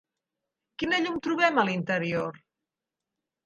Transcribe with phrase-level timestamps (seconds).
[0.83, 2.43] Quina llum trobem a l'interior?